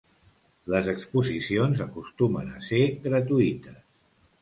[0.75, 3.83] Les exposicions acostumen a ser gratuïtes.